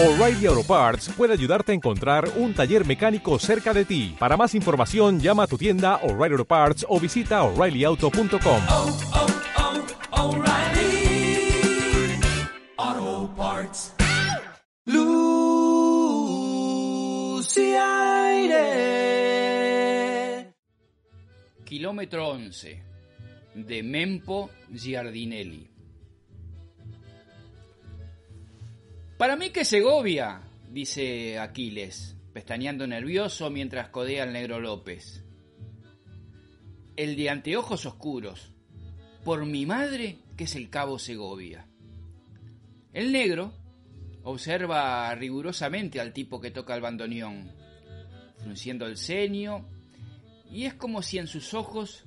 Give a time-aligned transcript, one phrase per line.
[0.00, 4.14] O'Reilly Auto Parts puede ayudarte a encontrar un taller mecánico cerca de ti.
[4.16, 8.62] Para más información, llama a tu tienda O'Reilly Auto Parts o visita oreillyauto.com.
[8.68, 8.96] oh,
[12.76, 13.92] oh, Parts.
[14.84, 15.08] Luz
[17.56, 18.54] y aire.
[21.64, 22.82] Kilómetro 11
[23.52, 25.77] de Mempo Giardinelli.
[29.18, 35.24] Para mí que Segovia, dice Aquiles, pestañeando nervioso mientras codea al negro López.
[36.94, 38.52] El de anteojos oscuros.
[39.24, 41.66] Por mi madre, que es el cabo Segovia.
[42.92, 43.52] El negro
[44.22, 47.50] observa rigurosamente al tipo que toca el bandoneón,
[48.36, 49.68] frunciendo el ceño,
[50.48, 52.04] y es como si en sus ojos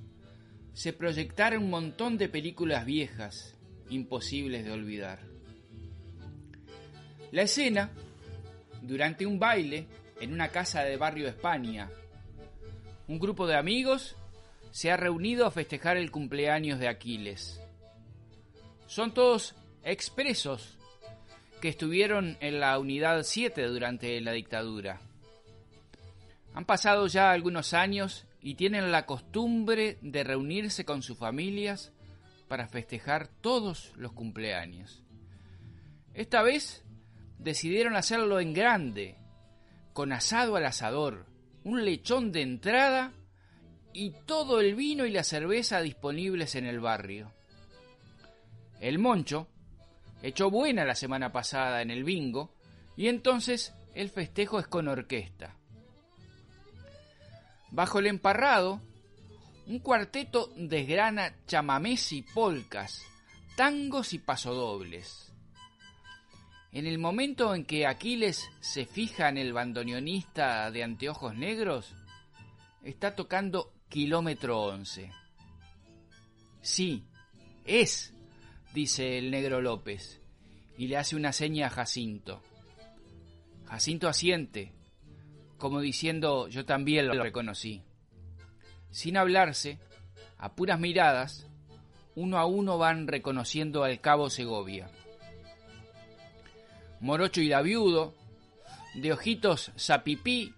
[0.71, 3.59] se proyectara un montón de películas viejas,
[3.89, 5.30] imposibles de olvidar.
[7.31, 7.89] La escena,
[8.81, 9.87] durante un baile
[10.19, 11.89] en una casa de barrio de España.
[13.07, 14.15] Un grupo de amigos
[14.71, 17.61] se ha reunido a festejar el cumpleaños de Aquiles.
[18.85, 20.77] Son todos expresos
[21.61, 24.99] que estuvieron en la unidad 7 durante la dictadura.
[26.53, 31.93] Han pasado ya algunos años y tienen la costumbre de reunirse con sus familias
[32.49, 35.03] para festejar todos los cumpleaños.
[36.13, 36.83] Esta vez
[37.41, 39.15] decidieron hacerlo en grande,
[39.93, 41.25] con asado al asador,
[41.63, 43.11] un lechón de entrada
[43.93, 47.31] y todo el vino y la cerveza disponibles en el barrio.
[48.79, 49.47] El Moncho
[50.21, 52.53] echó buena la semana pasada en el bingo
[52.95, 55.55] y entonces el festejo es con orquesta.
[57.71, 58.81] Bajo el emparrado,
[59.67, 63.03] un cuarteto desgrana chamamés y polcas,
[63.55, 65.30] tangos y pasodobles.
[66.73, 71.93] En el momento en que Aquiles se fija en el bandoneonista de anteojos negros,
[72.81, 75.11] está tocando kilómetro 11.
[76.61, 77.03] Sí,
[77.65, 78.13] es,
[78.73, 80.21] dice el negro López,
[80.77, 82.41] y le hace una seña a Jacinto.
[83.65, 84.71] Jacinto asiente,
[85.57, 87.83] como diciendo yo también lo reconocí.
[88.91, 89.77] Sin hablarse,
[90.37, 91.47] a puras miradas,
[92.15, 94.89] uno a uno van reconociendo al cabo Segovia.
[97.01, 98.13] Morocho y la viudo,
[98.93, 100.53] de ojitos zapipí,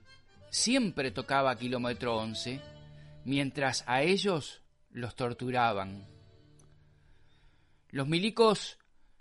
[0.50, 2.60] siempre tocaba kilómetro 11,
[3.24, 4.62] mientras a ellos
[4.92, 6.06] los torturaban.
[7.92, 8.78] Los milicos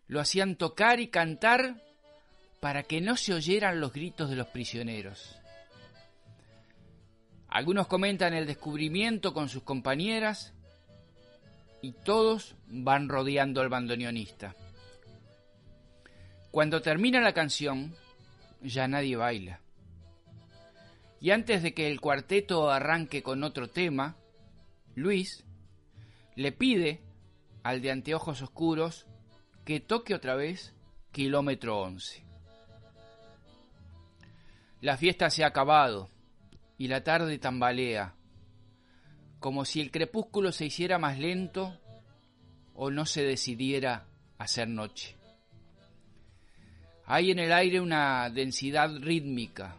[0.08, 1.82] lo hacían tocar y cantar
[2.60, 5.36] para que no se oyeran los gritos de los prisioneros.
[7.48, 10.54] Algunos comentan el descubrimiento con sus compañeras
[11.82, 14.56] y todos van rodeando al bandoneonista.
[16.52, 17.94] Cuando termina la canción,
[18.60, 19.60] ya nadie baila.
[21.18, 24.16] Y antes de que el cuarteto arranque con otro tema,
[24.94, 25.46] Luis
[26.36, 27.00] le pide
[27.62, 29.06] al de anteojos oscuros
[29.64, 30.74] que toque otra vez
[31.10, 32.22] kilómetro 11.
[34.82, 36.10] La fiesta se ha acabado
[36.76, 38.14] y la tarde tambalea,
[39.38, 41.80] como si el crepúsculo se hiciera más lento
[42.74, 45.21] o no se decidiera a hacer noche.
[47.06, 49.76] Hay en el aire una densidad rítmica,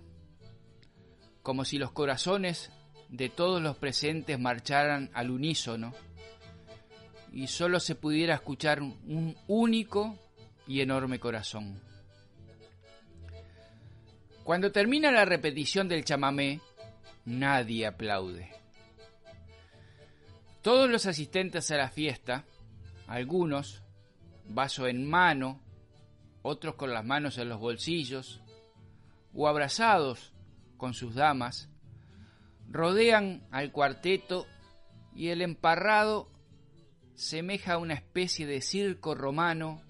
[1.41, 2.71] como si los corazones
[3.09, 5.93] de todos los presentes marcharan al unísono
[7.31, 10.17] y solo se pudiera escuchar un único
[10.67, 11.81] y enorme corazón.
[14.43, 16.59] Cuando termina la repetición del chamamé,
[17.25, 18.51] nadie aplaude.
[20.61, 22.45] Todos los asistentes a la fiesta,
[23.07, 23.83] algunos,
[24.45, 25.62] vaso en mano,
[26.43, 28.41] otros con las manos en los bolsillos,
[29.33, 30.33] o abrazados
[30.77, 31.69] con sus damas,
[32.69, 34.45] rodean al cuarteto
[35.15, 36.29] y el emparrado
[37.15, 39.81] semeja a una especie de circo romano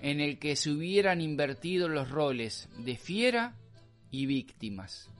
[0.00, 3.56] en el que se hubieran invertido los roles de fiera
[4.10, 5.10] y víctimas.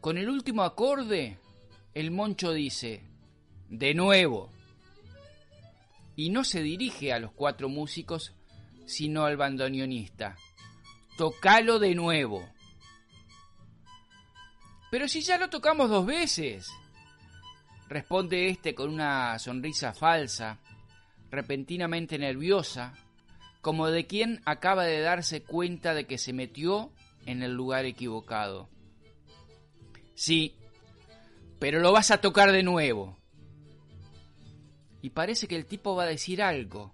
[0.00, 1.38] Con el último acorde,
[1.94, 3.02] el moncho dice,
[3.68, 4.50] de nuevo,
[6.16, 8.34] y no se dirige a los cuatro músicos,
[8.88, 10.36] sino al bandoneonista.
[11.16, 12.48] Tocalo de nuevo.
[14.90, 16.66] Pero si ya lo tocamos dos veces,
[17.88, 20.58] responde este con una sonrisa falsa,
[21.30, 22.94] repentinamente nerviosa,
[23.60, 26.90] como de quien acaba de darse cuenta de que se metió
[27.26, 28.70] en el lugar equivocado.
[30.14, 30.54] Sí,
[31.58, 33.18] pero lo vas a tocar de nuevo.
[35.02, 36.92] Y parece que el tipo va a decir algo,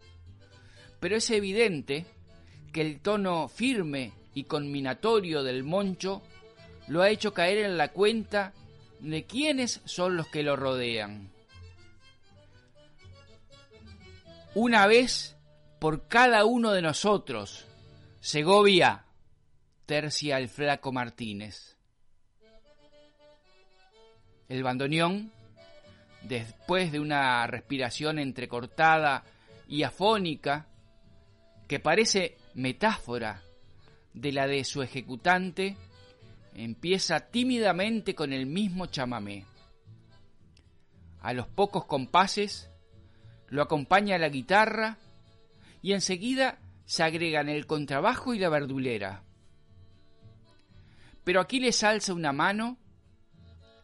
[1.05, 2.07] pero es evidente
[2.73, 6.23] que el tono firme y conminatorio del moncho
[6.89, 8.55] lo ha hecho caer en la cuenta
[9.01, 11.31] de quiénes son los que lo rodean.
[14.55, 15.37] Una vez
[15.79, 17.67] por cada uno de nosotros,
[18.21, 19.05] Segovia,
[19.85, 21.77] tercia el flaco Martínez.
[24.49, 25.31] El bandoneón,
[26.23, 29.23] después de una respiración entrecortada
[29.69, 30.69] y afónica,
[31.75, 33.43] que parece metáfora
[34.13, 35.77] de la de su ejecutante,
[36.55, 39.45] empieza tímidamente con el mismo chamamé.
[41.21, 42.71] A los pocos compases
[43.49, 44.99] lo acompaña la guitarra
[45.83, 49.25] y enseguida se agregan el contrabajo y la verdulera.
[51.25, 52.79] Pero aquí les alza una mano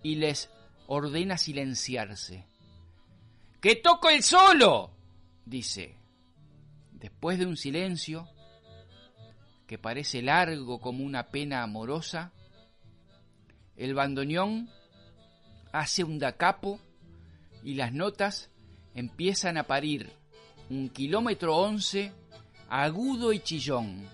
[0.00, 0.48] y les
[0.87, 2.46] ordena silenciarse.
[3.60, 4.92] ¡Que toco el solo!
[5.44, 6.00] dice.
[7.00, 8.29] Después de un silencio
[9.67, 12.32] que parece largo como una pena amorosa,
[13.76, 14.69] el bandoneón
[15.73, 16.79] hace un da capo
[17.64, 18.50] y las notas
[18.94, 20.12] empiezan a parir
[20.69, 22.12] un kilómetro once
[22.69, 24.06] agudo y chillón,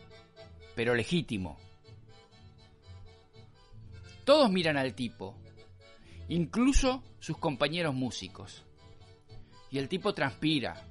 [0.74, 1.58] pero legítimo.
[4.24, 5.36] Todos miran al tipo,
[6.28, 8.62] incluso sus compañeros músicos.
[9.70, 10.82] Y el tipo transpira.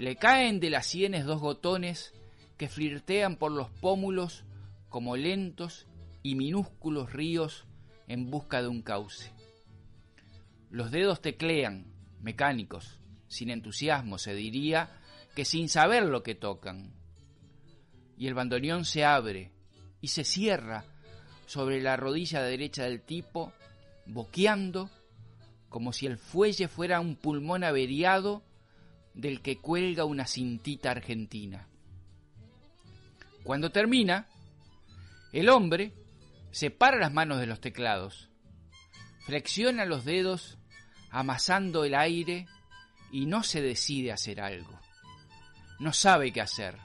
[0.00, 2.14] Le caen de las sienes dos gotones
[2.56, 4.44] que flirtean por los pómulos
[4.88, 5.86] como lentos
[6.22, 7.66] y minúsculos ríos
[8.08, 9.30] en busca de un cauce.
[10.70, 11.92] Los dedos teclean,
[12.22, 12.98] mecánicos,
[13.28, 14.88] sin entusiasmo se diría,
[15.34, 16.94] que sin saber lo que tocan.
[18.16, 19.52] Y el bandoneón se abre
[20.00, 20.86] y se cierra
[21.44, 23.52] sobre la rodilla derecha del tipo,
[24.06, 24.88] boqueando
[25.68, 28.42] como si el fuelle fuera un pulmón averiado
[29.14, 31.66] del que cuelga una cintita argentina.
[33.42, 34.28] Cuando termina,
[35.32, 35.92] el hombre
[36.50, 38.28] separa las manos de los teclados,
[39.24, 40.58] flexiona los dedos
[41.10, 42.46] amasando el aire
[43.12, 44.78] y no se decide a hacer algo.
[45.78, 46.76] No sabe qué hacer,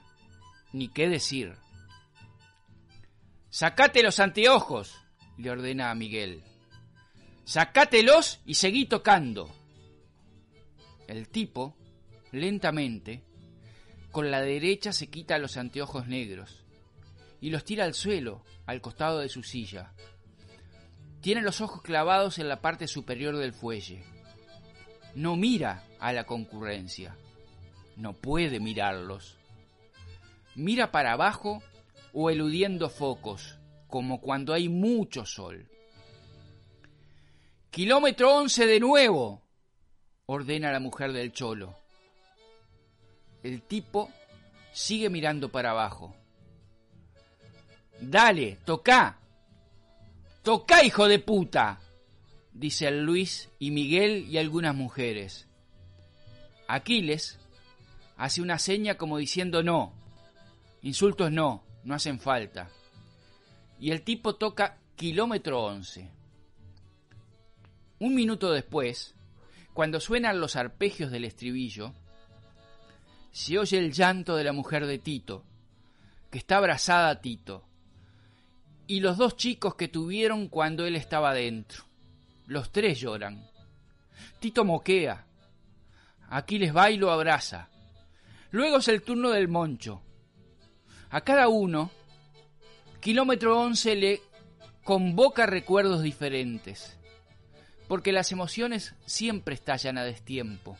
[0.73, 1.55] ni qué decir.
[3.49, 4.97] Sacate los anteojos,
[5.37, 6.43] le ordena a Miguel.
[7.43, 9.53] Sacátelos y seguí tocando.
[11.07, 11.75] El tipo,
[12.39, 13.23] lentamente,
[14.11, 16.63] con la derecha se quita los anteojos negros
[17.41, 19.93] y los tira al suelo, al costado de su silla.
[21.21, 24.03] Tiene los ojos clavados en la parte superior del fuelle.
[25.15, 27.17] No mira a la concurrencia.
[27.95, 29.37] No puede mirarlos.
[30.55, 31.63] Mira para abajo
[32.13, 35.69] o eludiendo focos, como cuando hay mucho sol.
[37.71, 39.41] Kilómetro once de nuevo,
[40.25, 41.84] ordena la mujer del cholo.
[43.45, 44.09] El tipo
[44.73, 46.15] sigue mirando para abajo.
[48.01, 49.19] Dale, toca.
[50.41, 51.79] Toca, hijo de puta,
[52.53, 55.47] dice Luis y Miguel y algunas mujeres.
[56.67, 57.37] Aquiles
[58.17, 59.93] hace una seña como diciendo no.
[60.81, 62.71] Insultos no, no hacen falta.
[63.79, 66.09] Y el tipo toca kilómetro once.
[67.99, 69.13] Un minuto después,
[69.75, 71.93] cuando suenan los arpegios del estribillo,
[73.35, 75.43] se oye el llanto de la mujer de Tito,
[76.31, 77.65] que está abrazada a Tito
[78.87, 81.83] y los dos chicos que tuvieron cuando él estaba dentro.
[82.47, 83.45] Los tres lloran.
[84.39, 85.25] Tito moquea.
[86.29, 87.67] Aquiles va y lo abraza.
[88.51, 90.01] Luego es el turno del moncho.
[91.09, 91.91] A cada uno,
[93.01, 94.21] kilómetro once le
[94.85, 96.97] convoca recuerdos diferentes,
[97.89, 100.77] porque las emociones siempre estallan a destiempo.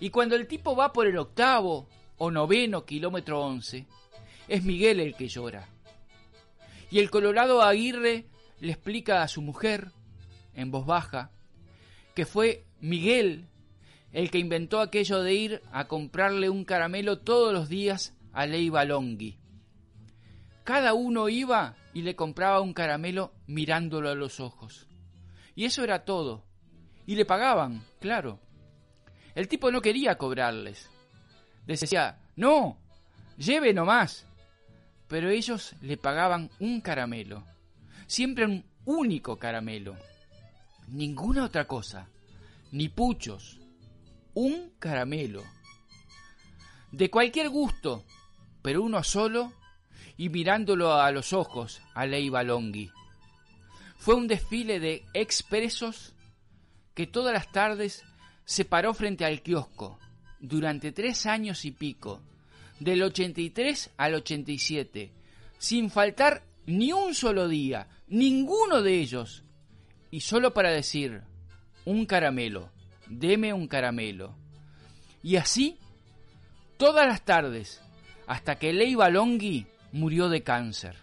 [0.00, 3.86] Y cuando el tipo va por el octavo o noveno kilómetro once,
[4.48, 5.68] es Miguel el que llora
[6.90, 8.26] y el colorado Aguirre
[8.58, 9.92] le explica a su mujer,
[10.54, 11.30] en voz baja,
[12.14, 13.46] que fue Miguel
[14.12, 18.84] el que inventó aquello de ir a comprarle un caramelo todos los días a Leiva
[18.84, 19.38] Longhi.
[20.64, 24.88] Cada uno iba y le compraba un caramelo mirándolo a los ojos.
[25.54, 26.44] Y eso era todo.
[27.06, 28.40] Y le pagaban, claro.
[29.34, 30.90] El tipo no quería cobrarles.
[31.66, 32.78] Les decía, no,
[33.36, 34.26] lleve nomás
[35.10, 37.44] pero ellos le pagaban un caramelo,
[38.06, 39.96] siempre un único caramelo,
[40.86, 42.06] ninguna otra cosa,
[42.70, 43.58] ni puchos,
[44.34, 45.42] un caramelo,
[46.92, 48.04] de cualquier gusto,
[48.62, 49.52] pero uno solo
[50.16, 52.92] y mirándolo a los ojos a Leiva Longhi.
[53.98, 56.14] Fue un desfile de expresos
[56.94, 58.04] que todas las tardes
[58.44, 59.98] se paró frente al kiosco
[60.40, 62.20] durante tres años y pico,
[62.78, 65.10] del 83 al 87,
[65.58, 69.44] sin faltar ni un solo día, ninguno de ellos,
[70.10, 71.22] y solo para decir,
[71.84, 72.70] un caramelo,
[73.06, 74.34] deme un caramelo.
[75.22, 75.76] Y así,
[76.76, 77.82] todas las tardes,
[78.26, 80.96] hasta que Leiva Longhi murió de cáncer.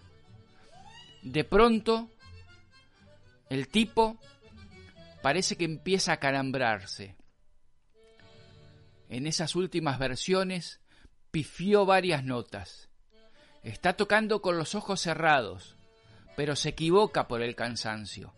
[1.21, 2.09] De pronto,
[3.49, 4.17] el tipo
[5.21, 7.16] parece que empieza a calambrarse.
[9.09, 10.81] En esas últimas versiones
[11.31, 12.89] pifió varias notas.
[13.63, 15.75] Está tocando con los ojos cerrados,
[16.35, 18.33] pero se equivoca por el cansancio.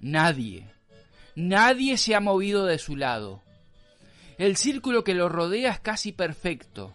[0.00, 0.70] Nadie,
[1.34, 3.42] nadie se ha movido de su lado.
[4.36, 6.94] El círculo que lo rodea es casi perfecto,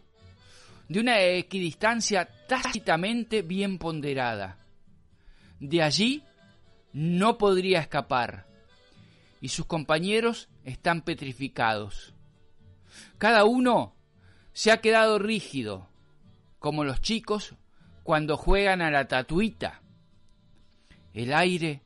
[0.88, 4.58] de una equidistancia tácitamente bien ponderada.
[5.60, 6.24] De allí
[6.94, 8.46] no podría escapar,
[9.42, 12.13] y sus compañeros están petrificados.
[13.18, 13.96] Cada uno
[14.54, 15.90] se ha quedado rígido,
[16.60, 17.56] como los chicos
[18.04, 19.82] cuando juegan a la tatuita.
[21.14, 21.82] El aire,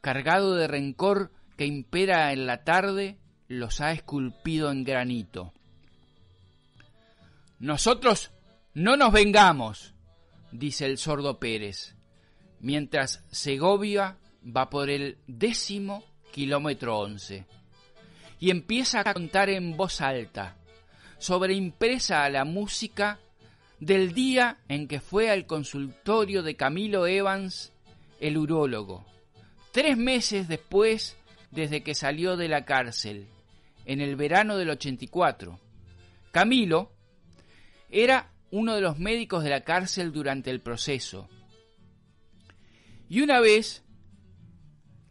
[0.00, 3.18] cargado de rencor que impera en la tarde,
[3.48, 5.52] los ha esculpido en granito.
[7.58, 8.30] Nosotros
[8.74, 9.94] no nos vengamos,
[10.52, 11.94] dice el sordo Pérez,
[12.60, 17.46] mientras Segovia va por el décimo kilómetro once
[18.40, 20.56] y empieza a contar en voz alta,
[21.18, 23.18] sobreimpresa a la música
[23.80, 27.72] del día en que fue al consultorio de Camilo Evans,
[28.20, 29.04] el urólogo,
[29.72, 31.16] tres meses después
[31.50, 33.28] desde que salió de la cárcel,
[33.84, 35.60] en el verano del 84.
[36.32, 36.90] Camilo
[37.90, 41.28] era uno de los médicos de la cárcel durante el proceso.
[43.08, 43.84] Y una vez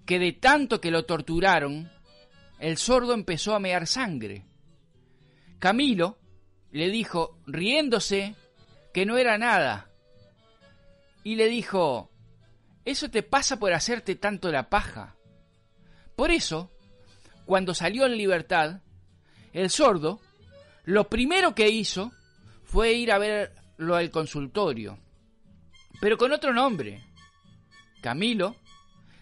[0.06, 1.90] que de tanto que lo torturaron,
[2.64, 4.46] el sordo empezó a mear sangre.
[5.60, 6.18] Camilo
[6.72, 8.36] le dijo, riéndose,
[8.94, 9.90] que no era nada.
[11.26, 12.10] Y le dijo,
[12.86, 15.18] eso te pasa por hacerte tanto la paja.
[16.16, 16.72] Por eso,
[17.46, 18.80] cuando salió en libertad,
[19.52, 20.22] el sordo,
[20.86, 22.14] lo primero que hizo
[22.64, 24.98] fue ir a verlo al consultorio,
[26.00, 27.04] pero con otro nombre.
[28.02, 28.56] Camilo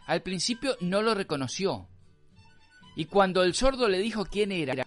[0.05, 1.87] al principio no lo reconoció,
[2.95, 4.85] y cuando el sordo le dijo quién era,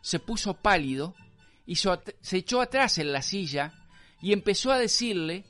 [0.00, 1.14] se puso pálido
[1.66, 3.74] y se echó atrás en la silla
[4.22, 5.44] y empezó a decirle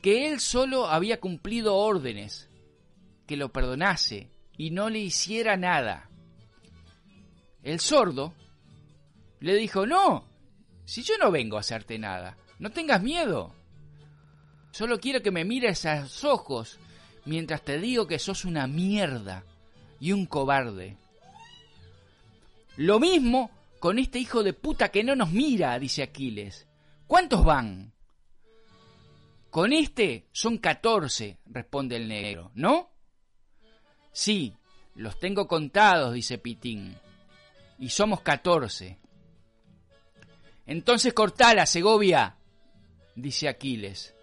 [0.00, 2.48] que él solo había cumplido órdenes,
[3.26, 6.08] que lo perdonase y no le hiciera nada.
[7.62, 8.34] El sordo
[9.40, 10.28] le dijo, no,
[10.84, 13.54] si yo no vengo a hacerte nada, no tengas miedo.
[14.70, 16.78] Solo quiero que me mires a los ojos
[17.24, 19.44] mientras te digo que sos una mierda
[20.02, 20.96] y un cobarde.
[22.76, 26.66] Lo mismo con este hijo de puta que no nos mira, dice Aquiles.
[27.06, 27.92] ¿Cuántos van?
[29.48, 32.90] Con este son catorce, responde el negro, ¿no?
[34.10, 34.56] Sí,
[34.96, 36.96] los tengo contados, dice Pitín.
[37.78, 38.98] Y somos catorce.
[40.66, 42.38] Entonces cortala, Segovia,
[43.14, 44.16] dice Aquiles.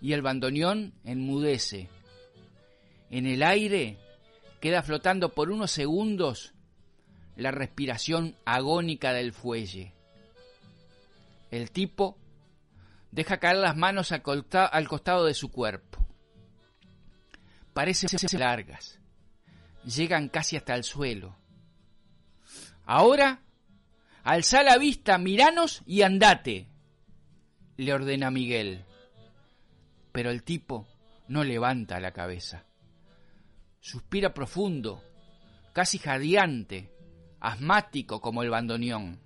[0.00, 1.90] Y el bandoneón enmudece.
[3.10, 3.98] En el aire
[4.66, 6.52] queda flotando por unos segundos
[7.36, 9.92] la respiración agónica del fuelle.
[11.52, 12.18] El tipo
[13.12, 16.04] deja caer las manos al costado de su cuerpo.
[17.74, 18.98] Parecen largas,
[19.84, 21.36] llegan casi hasta el suelo.
[22.86, 23.40] Ahora
[24.24, 26.66] Alza la vista, miranos y andate,
[27.76, 28.84] le ordena Miguel.
[30.10, 30.88] Pero el tipo
[31.28, 32.65] no levanta la cabeza.
[33.86, 35.00] Suspira profundo,
[35.72, 36.90] casi jadeante,
[37.38, 39.20] asmático como el bandoneón.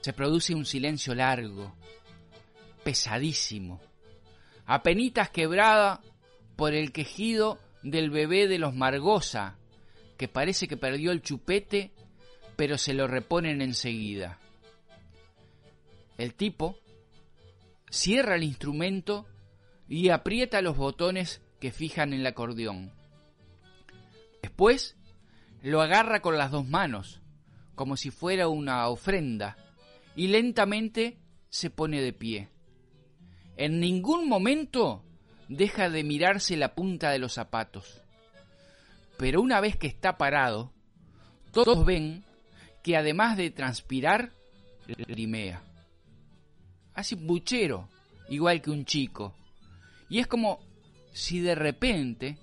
[0.00, 1.72] Se produce un silencio largo,
[2.82, 3.80] pesadísimo,
[4.66, 6.00] apenitas quebrada
[6.56, 9.56] por el quejido del bebé de los Margosa,
[10.18, 11.92] que parece que perdió el chupete
[12.56, 14.40] pero se lo reponen enseguida.
[16.18, 16.76] El tipo
[17.88, 19.28] cierra el instrumento
[19.88, 22.90] y aprieta los botones que fijan el acordeón.
[24.42, 24.96] Después
[25.62, 27.20] lo agarra con las dos manos,
[27.76, 29.56] como si fuera una ofrenda,
[30.16, 32.48] y lentamente se pone de pie.
[33.56, 35.04] En ningún momento
[35.48, 38.02] deja de mirarse la punta de los zapatos.
[39.16, 40.72] Pero una vez que está parado,
[41.52, 42.24] todos ven
[42.82, 44.32] que además de transpirar,
[45.06, 45.62] limea.
[46.94, 47.88] Hace buchero,
[48.30, 49.32] igual que un chico.
[50.08, 50.71] Y es como
[51.12, 52.38] si de repente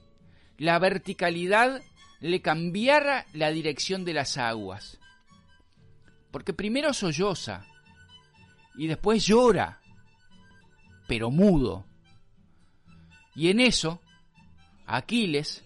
[0.58, 1.82] la verticalidad
[2.20, 5.00] le cambiara la dirección de las aguas.
[6.32, 7.66] Porque primero solloza
[8.76, 9.82] y después llora,
[11.08, 11.86] pero mudo.
[13.36, 14.02] Y en eso,
[14.86, 15.64] Aquiles,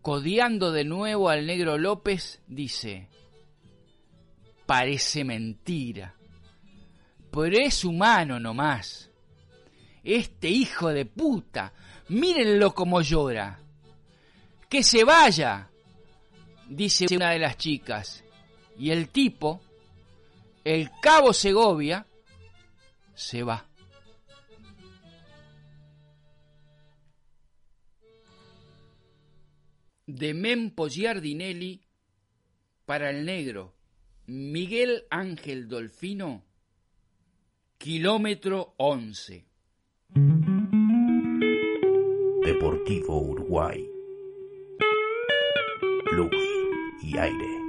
[0.00, 3.08] codiando de nuevo al negro López, dice,
[4.64, 6.14] parece mentira,
[7.30, 9.10] pero es humano nomás.
[10.06, 11.72] Este hijo de puta,
[12.10, 13.58] mírenlo como llora.
[14.68, 15.68] Que se vaya,
[16.68, 18.22] dice una de las chicas.
[18.78, 19.60] Y el tipo,
[20.62, 22.06] el cabo Segovia,
[23.16, 23.66] se va.
[30.06, 31.82] De Mempo Giardinelli
[32.84, 33.74] para el negro
[34.26, 36.44] Miguel Ángel Dolfino,
[37.76, 39.55] kilómetro 11.
[42.66, 43.88] Deportivo Uruguay.
[46.10, 46.32] Luz
[47.00, 47.65] y aire.